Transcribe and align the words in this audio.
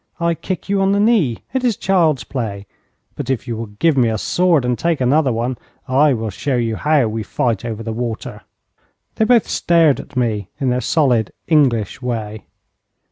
I 0.19 0.33
kick 0.33 0.67
you 0.67 0.81
on 0.81 0.93
the 0.93 0.99
knee. 0.99 1.43
It 1.53 1.63
is 1.63 1.77
child's 1.77 2.23
play. 2.23 2.65
But 3.15 3.29
if 3.29 3.47
you 3.47 3.55
will 3.55 3.67
give 3.67 3.95
me 3.95 4.09
a 4.09 4.17
sword, 4.17 4.65
and 4.65 4.75
take 4.75 4.99
another 4.99 5.31
one, 5.31 5.59
I 5.87 6.11
will 6.15 6.31
show 6.31 6.55
you 6.55 6.75
how 6.75 7.07
we 7.07 7.21
fight 7.21 7.63
over 7.63 7.83
the 7.83 7.93
water.' 7.93 8.41
They 9.17 9.25
both 9.25 9.47
stared 9.47 9.99
at 9.99 10.17
me 10.17 10.49
in 10.59 10.69
their 10.71 10.81
solid, 10.81 11.31
English 11.47 12.01
way. 12.01 12.47